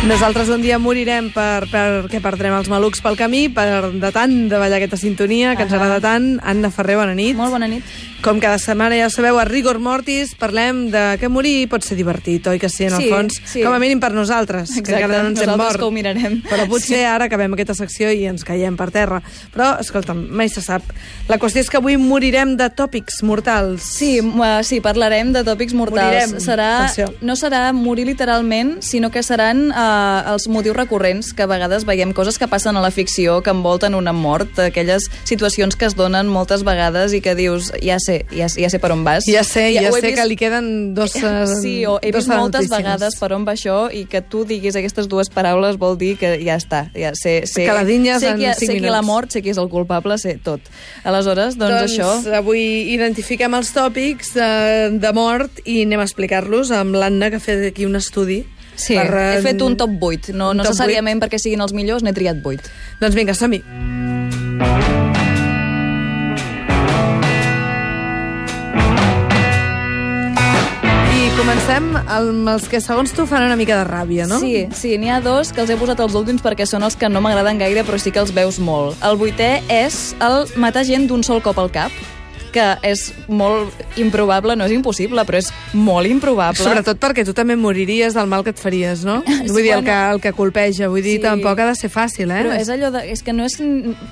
[0.00, 4.56] Nosaltres un dia morirem per, perquè perdrem els malucs pel camí, per de tant de
[4.56, 6.38] ballar aquesta sintonia que ens agrada tant.
[6.40, 7.36] Anna Ferrer, bona nit.
[7.36, 7.84] Molt bona nit.
[8.20, 12.44] Com cada setmana ja sabeu, a Rigor Mortis parlem de que morir pot ser divertit,
[12.52, 13.38] oi que sí, en el Sí, fons?
[13.48, 13.62] sí.
[13.64, 15.78] Com a mínim per nosaltres, que Exacte, encara no ens hem mort.
[15.78, 16.34] que ho mirarem.
[16.44, 19.22] Però potser ara acabem aquesta secció i ens caiem per terra.
[19.54, 20.82] Però, escolta'm, mai se sap.
[21.30, 23.80] La qüestió és que avui morirem de tòpics mortals.
[23.88, 26.28] Sí, uh, sí, parlarem de tòpics mortals.
[26.28, 26.36] Morirem.
[26.44, 27.14] Serà, Atenció.
[27.22, 32.12] no serà morir literalment, sinó que seran uh, els motius recurrents que a vegades veiem
[32.12, 36.28] coses que passen a la ficció, que envolten una mort, aquelles situacions que es donen
[36.28, 39.24] moltes vegades i que dius, ja sé, ja, ja sé per on vas.
[39.28, 41.14] Ja sé, ja, he sé vist- que li queden dos...
[41.20, 42.76] eh, Sí, o he vist moltes notícies.
[42.76, 46.34] vegades per on va això i que tu diguis aquestes dues paraules vol dir que
[46.44, 46.84] ja està.
[46.94, 49.50] Ja sé, sé, Caladinyes sé, en qui, ha- cinc sé qui l'ha mort, sé qui
[49.54, 50.60] és el culpable, sé tot.
[51.04, 52.36] Aleshores, doncs, Doncs això...
[52.38, 52.62] avui
[52.94, 54.50] identifiquem els tòpics de,
[55.00, 58.42] de mort i anem a explicar-los amb l'Anna, que ha fet aquí un estudi.
[58.80, 60.32] Sí, per, eh, he fet un top 8.
[60.32, 62.70] No top necessàriament perquè siguin els millors, n'he triat 8.
[63.02, 63.60] Doncs vinga, som-hi.
[71.80, 74.40] Comencem amb els que, segons tu, fan una mica de ràbia, no?
[74.40, 77.08] Sí, sí, n'hi ha dos que els he posat els últims perquè són els que
[77.08, 78.98] no m'agraden gaire, però sí que els veus molt.
[79.04, 81.92] El vuitè és el matar gent d'un sol cop al cap
[82.52, 83.70] que és molt
[84.00, 86.62] improbable, no és impossible, però és molt improbable.
[86.62, 89.20] Sobretot perquè tu també moriries del mal que et faries, no?
[89.52, 90.88] Vull dir, el que, el que colpeja.
[90.88, 91.24] Vull dir, Sí.
[91.24, 92.42] tampoc ha de ser fàcil, eh?
[92.44, 93.02] Però és allò de...
[93.10, 93.56] És que no és...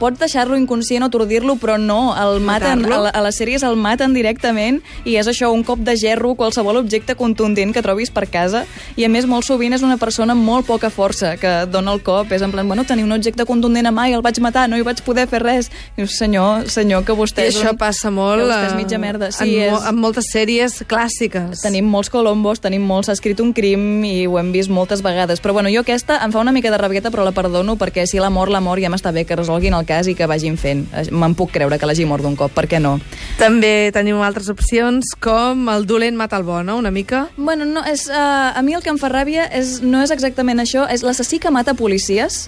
[0.00, 2.14] Pots deixar-lo inconscient o atordir-lo, però no.
[2.16, 5.82] El maten, a, la, a les sèries el maten directament i és això, un cop
[5.84, 8.64] de gerro, qualsevol objecte contundent que trobis per casa.
[8.96, 12.02] I a més, molt sovint és una persona amb molt poca força que dona el
[12.06, 12.32] cop.
[12.32, 14.78] És en plan, bueno, tenia un objecte contundent a mà i el vaig matar, no
[14.80, 15.70] hi vaig poder fer res.
[15.98, 17.78] Dius, senyor, senyor, que vostè I això un...
[17.80, 19.30] passa molt que vostè és eh, mitja merda.
[19.34, 19.88] Sí, en, mo és...
[19.90, 21.62] en moltes sèries clàssiques.
[21.64, 23.10] Tenim molts colombos, tenim molts...
[23.10, 25.42] S'ha escrit un crim i ho hem vist moltes vegades.
[25.44, 28.22] Però bueno, jo aquesta em fa una mica de rabieta, però la perdono perquè si
[28.22, 30.86] la mort, la mort, ja m'està bé que resolguin el cas i que vagin fent.
[31.12, 32.96] Me'n puc creure que l'hagi mort d'un cop, per què no?
[33.40, 37.26] També tenim altres opcions, com el dolent mata el bo, no?, una mica.
[37.36, 40.62] Bueno, no, és, uh, a mi el que em fa ràbia és, no és exactament
[40.62, 42.46] això, és l'assassí que mata policies.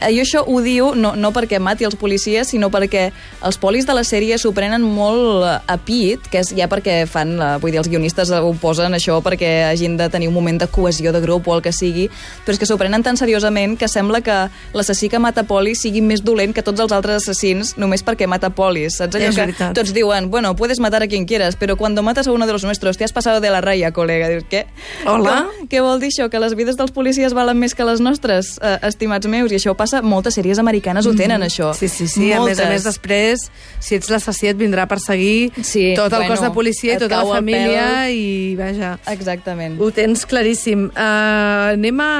[0.00, 3.10] Eh, jo això ho diu no, no perquè mati els policies, sinó perquè
[3.46, 7.06] els polis de la sèrie s'ho prenen molt eh, a pit, que és ja perquè
[7.08, 10.60] fan, la, vull dir, els guionistes ho posen això perquè hagin de tenir un moment
[10.60, 12.08] de cohesió de grup o el que sigui,
[12.44, 14.36] però és que s'ho prenen tan seriosament que sembla que
[14.76, 18.50] l'assassí que mata polis sigui més dolent que tots els altres assassins només perquè mata
[18.50, 18.98] polis.
[19.00, 19.74] Saps allò És que veritat.
[19.76, 22.64] tots diuen, bueno, puedes matar a quien quieras, pero cuando matas a uno de los
[22.64, 24.28] nuestros te has pasado de la raya, colega.
[24.28, 24.66] Dius, què?
[25.06, 25.46] Hola?
[25.58, 25.68] Com?
[25.68, 26.28] Què vol dir això?
[26.30, 29.52] Que les vides dels policies valen més que les nostres, eh, estimats meus?
[29.52, 31.70] I això ho passa, moltes sèries americanes ho tenen, això.
[31.76, 32.30] Sí, sí, sí.
[32.34, 33.46] A més a més, després,
[33.82, 37.00] si ets l'assassí, et vindrà a perseguir Sí, tot el bueno, cos de policia i
[37.00, 39.78] tota la família i, vaja, Exactament.
[39.80, 40.88] ho tens claríssim.
[40.90, 42.12] Uh, anem a...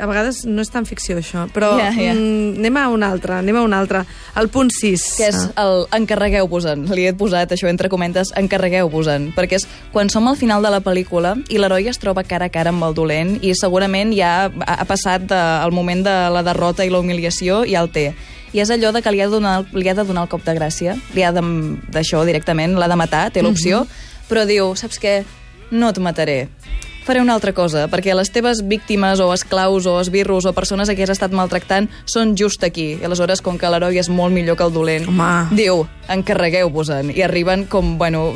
[0.00, 2.14] A vegades no és tan ficció, això, però Ja, ja.
[2.14, 4.04] Mm, anem a un altre, anem a un altre.
[4.38, 5.06] El punt 6.
[5.18, 6.86] que és el encarregueu-vos-en.
[6.94, 10.80] Li he posat això entre comentes, encarregueu-vos-en, perquè és quan som al final de la
[10.84, 14.76] pel·lícula i l'heroi es troba cara a cara amb el dolent i segurament ja ha,
[14.80, 18.10] ha passat de, el moment de la derrota i la humiliació i ja el té.
[18.52, 20.44] I és allò de que li ha de donar, li ha de donar el cop
[20.46, 23.84] de gràcia, li ha d'això directament, l'ha de matar, té l'opció,
[24.28, 25.20] però diu, saps què?
[25.70, 26.40] No et mataré
[27.04, 30.94] faré una altra cosa, perquè les teves víctimes o esclaus o esbirros o persones a
[30.94, 32.98] qui has estat maltractant són just aquí.
[33.00, 35.48] I aleshores, com que l'heroi és molt millor que el dolent, Home.
[35.56, 37.10] diu, encarregueu-vos-en.
[37.16, 38.32] I arriben com, bueno,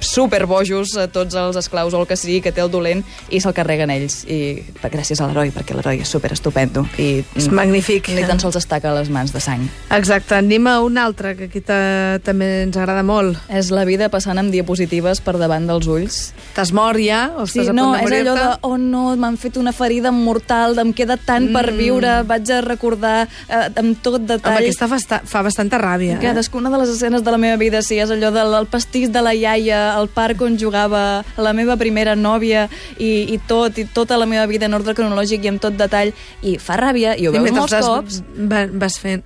[0.00, 3.54] superbojos a tots els esclaus o el que sigui que té el dolent i se'l
[3.56, 4.22] carreguen ells.
[4.28, 6.86] I gràcies a l'heroi, perquè l'heroi és super estupendo.
[6.98, 8.08] I És magnífic.
[8.14, 9.66] Ni tan sols es taca les mans de sang.
[9.94, 13.38] Exacte, anem a un altre, que aquí ta- també ens agrada molt.
[13.48, 16.20] És la vida passant amb diapositives per davant dels ulls.
[16.54, 17.30] T'has mort ja?
[17.38, 20.92] O Sí, estàs no, és allò de, oh no, m'han fet una ferida mortal, em
[20.96, 21.56] queda tant mm.
[21.56, 23.16] per viure, vaig a recordar
[23.48, 24.58] eh, amb tot detall.
[24.58, 26.18] Home, aquesta fa, fa bastanta ràbia.
[26.18, 26.22] Eh?
[26.22, 29.22] Cadascuna de les escenes de la meva vida, sí, és allò del el pastís de
[29.24, 32.68] la iaia, el parc on jugava, la meva primera nòvia
[32.98, 36.12] i, i tot, i tota la meva vida en ordre cronològic i amb tot detall.
[36.42, 38.22] I fa ràbia, i ho veus molts vas, cops.
[38.50, 39.24] va- vas fent...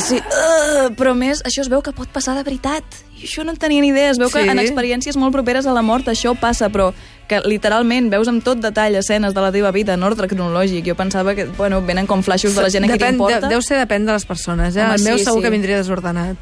[0.00, 2.84] Sí, uh, però més, això es veu que pot passar de veritat.
[3.20, 4.10] I això no en tenia ni idea.
[4.10, 4.48] Es veu que Sí.
[4.48, 6.92] en experiències molt properes a la mort això passa, però
[7.28, 10.84] que literalment veus amb tot detall escenes de la teva vida en ordre cronològic.
[10.86, 13.40] Jo pensava que, bueno, venen com flaixos de la gent a qui Depèn- t'importa.
[13.40, 14.82] Deu, deu ser depèn de les persones, eh?
[14.84, 15.44] Home, el meu sí, segur sí.
[15.44, 16.36] que vindria desordenat.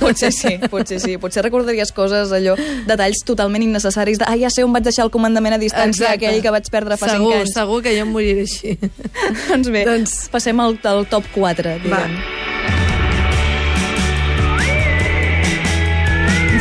[0.00, 1.16] potser sí, potser sí.
[1.18, 2.54] Potser recordaries coses, allò,
[2.86, 6.26] detalls totalment innecessaris de, ah, ja sé on vaig deixar el comandament a distància, Exacte.
[6.26, 7.54] aquell que vaig perdre fa segur, 5 anys.
[7.54, 8.78] Segur que jo em moriré així.
[9.50, 12.16] doncs bé, Doncs- passem al, al top 4, diguem.
[12.22, 12.33] Ja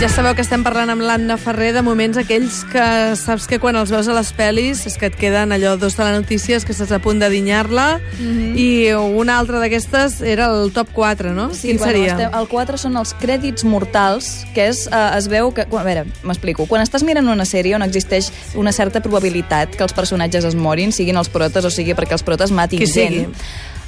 [0.03, 2.85] Ja sabeu que estem parlant amb l'Anna Ferrer de moments aquells que
[3.15, 6.03] saps que quan els veus a les pel·lis és que et queden allò dos de
[6.03, 8.59] la notícia, és que estàs a punt de dinyar-la mm -hmm.
[8.59, 11.53] i una altra d'aquestes era el top 4, no?
[11.53, 12.11] Sí, Quin bueno, seria?
[12.17, 15.61] Estem, el 4 són els crèdits mortals, que és, eh, es veu que...
[15.71, 16.65] A veure, m'explico.
[16.65, 20.91] Quan estàs mirant una sèrie on existeix una certa probabilitat que els personatges es morin,
[20.91, 23.13] siguin els protes o sigui perquè els protes matin Qui gent...
[23.13, 23.27] sigui.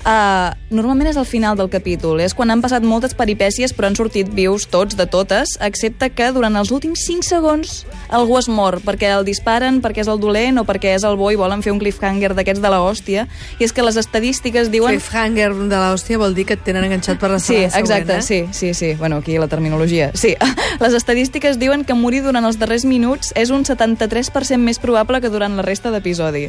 [0.06, 3.96] Uh, normalment és al final del capítol, és quan han passat moltes peripècies però han
[3.98, 7.72] sortit vius tots de totes, excepte que durant els últims 5 segons
[8.14, 11.32] algú es mor, perquè el disparen, perquè és el dolent o perquè és el bo
[11.34, 13.26] i volen fer un cliffhanger d'aquests de la hòstia,
[13.58, 14.94] i és que les estadístiques diuen...
[14.94, 18.52] Cliffhanger de l'hòstia vol dir que et tenen enganxat per la Sí, setmana exacte, següent,
[18.52, 18.54] eh?
[18.54, 18.94] sí, sí, sí.
[19.02, 20.12] Bueno, aquí la terminologia.
[20.14, 20.36] Sí,
[20.80, 25.30] les estadístiques diuen que morir durant els darrers minuts és un 73% més probable que
[25.30, 26.48] durant la resta d'episodi.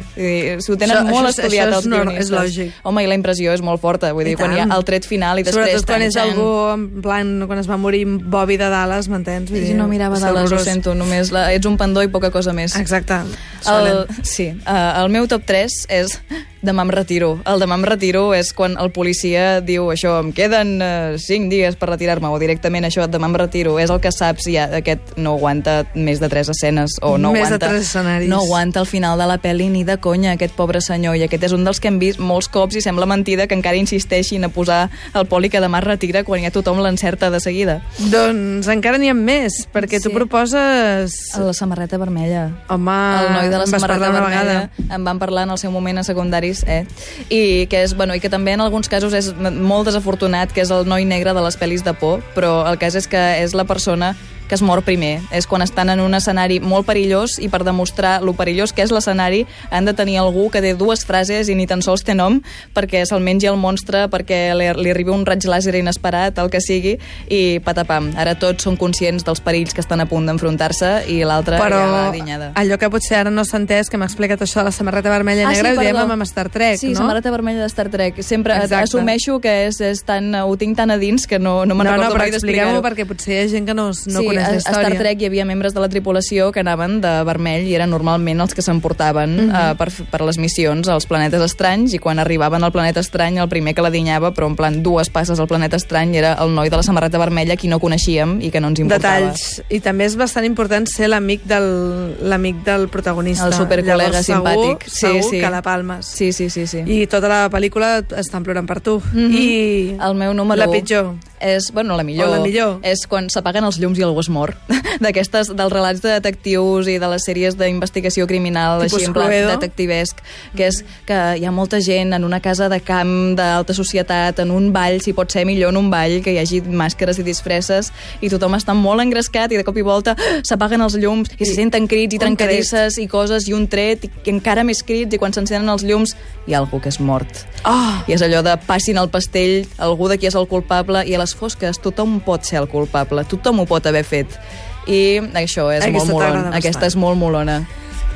[0.63, 2.25] S'ho tenen Això- molt això estudiat això és els guionistes.
[2.25, 2.71] és lògic.
[2.83, 4.11] Home, i la impressió és molt forta.
[4.13, 4.73] Vull dir, I quan hi ha tant.
[4.77, 5.65] el tret final i després...
[5.65, 9.51] Sobretot quan és tan, algú, en plan, quan es va morir Bobby de Dallas, m'entens?
[9.51, 12.75] Dir, no mirava dalt, ho sento, només la, ets un pendó i poca cosa més.
[12.75, 13.21] Exacte.
[13.67, 16.19] El, sí, uh, el meu top 3 és
[16.61, 17.39] demà em retiro.
[17.45, 20.77] El demà em retiro és quan el policia diu això, em queden
[21.17, 23.77] 5 dies per retirar-me, o directament això, demà em retiro.
[23.79, 27.47] És el que saps, ja, aquest no aguanta més de 3 escenes, o no Més
[27.49, 27.67] de aguanta...
[27.69, 28.29] tres escenaris.
[28.29, 31.43] No aguanta el final de la pel·li ni de conya, aquest pobre senyor, i aquest
[31.43, 34.49] és un dels que hem vist molts cops i sembla mentida que encara insisteixin a
[34.49, 37.81] posar el poli que demà es retira quan ja tothom l'encerta de seguida.
[38.11, 40.15] Doncs encara n'hi ha més, perquè tu Sí.
[40.15, 41.13] proposes...
[41.37, 42.49] La samarreta vermella.
[42.69, 44.69] Home, el noi de la samarreta vermella vegada.
[44.95, 46.03] en van parlar en el seu moment a
[46.47, 46.85] secundaris eh?
[47.29, 50.71] i que és, bueno, i que també en alguns casos és molt desafortunat que és
[50.71, 53.65] el noi negre de les pel·lis de por però el cas és que és la
[53.65, 54.15] persona
[54.47, 55.19] que es mor primer.
[55.31, 58.91] És quan estan en un escenari molt perillós i per demostrar lo perillós que és
[58.91, 62.41] l'escenari han de tenir algú que té dues frases i ni tan sols té nom
[62.75, 66.61] perquè se'l mengi el monstre, perquè li, li arribi un raig làser inesperat, el que
[66.61, 66.97] sigui,
[67.29, 68.11] i patapam.
[68.17, 71.87] Ara tots són conscients dels perills que estan a punt d'enfrontar-se i l'altre Però ja
[71.91, 72.51] va dinyada.
[72.55, 75.41] allò que potser ara no s'ha entès, que m'ha explicat això de la samarreta vermella
[75.41, 76.99] i Ah, negra, sí, ho diem amb Star Trek, sí, no?
[77.01, 78.21] samarreta vermella de Star Trek.
[78.23, 78.75] Sempre Exacte.
[78.83, 81.91] assumeixo que és, és tan, ho tinc tan a dins que no, no me'n no,
[81.95, 82.85] no, recordo però mai expliquem-ho d'explicar-ho.
[82.87, 84.55] perquè potser hi ha gent que no, no sí, a.
[84.59, 88.41] Star Trek hi havia membres de la tripulació que anaven de vermell i eren normalment
[88.43, 89.71] els que s'emportaven mm -hmm.
[89.71, 93.49] uh, per, per les missions als planetes estranys i quan arribaven al planeta estrany el
[93.49, 96.69] primer que la dinyava, però en plan dues passes al planeta estrany era el noi
[96.69, 99.19] de la samarreta vermella qui no coneixíem i que no ens importava.
[99.19, 99.63] Detalls.
[99.69, 103.47] I també és bastant important ser l'amic del, l'amic del protagonista.
[103.47, 104.89] El supercol·lega Llavors, segur, simpàtic.
[104.89, 105.39] Sí, Segur sí.
[105.39, 106.05] que la palmes.
[106.05, 106.67] Sí, sí, sí.
[106.67, 106.83] sí.
[106.85, 108.99] I tota la pel·lícula estan plorant per tu.
[109.13, 109.31] Mhm.
[109.31, 111.15] I El meu número la pitjor.
[111.39, 112.79] És, bueno, la millor, O la millor.
[112.83, 114.55] és quan s'apaguen els llums i algú es mor.
[115.03, 119.27] D'aquestes, dels relats de detectius i de les sèries d'investigació criminal, Tipus així en plan
[119.29, 119.49] Cluedo.
[119.51, 120.21] detectivesc,
[120.57, 124.51] que és que hi ha molta gent en una casa de camp d'alta societat, en
[124.51, 127.91] un ball, si pot ser millor en un ball, que hi hagi màscares i disfresses,
[128.21, 131.53] i tothom està molt engrescat i de cop i volta s'apaguen els llums i, se
[131.53, 135.33] senten crits i trencadisses i coses i un tret i encara més crits i quan
[135.35, 136.15] s'encenen els llums
[136.47, 137.45] hi ha algú que és mort.
[137.67, 141.13] Oh, I és allò de passin el pastell, algú de qui és el culpable, i
[141.13, 144.39] a les fosques tothom pot ser el culpable, tothom ho pot haver fet.
[144.87, 146.55] I això és Aquesta molt molona.
[146.55, 147.59] Aquesta és molt molona.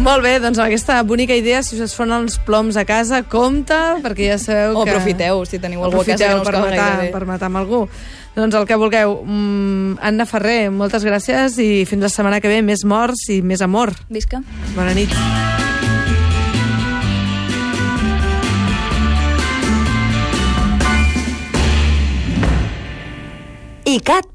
[0.02, 3.22] Molt bé, doncs amb aquesta bonica idea, si us es fonen els ploms a casa,
[3.28, 4.96] compte, perquè ja sabeu O que...
[4.96, 7.84] aprofiteu, si teniu algú a casa que no us per matar, per matar amb algú.
[8.32, 9.18] Doncs el que vulgueu.
[9.28, 13.62] Mm, Anna Ferrer, moltes gràcies i fins la setmana que ve més morts i més
[13.62, 13.92] amor.
[14.10, 14.40] Visca.
[14.78, 15.12] Bona nit.
[23.92, 24.26] icat.cat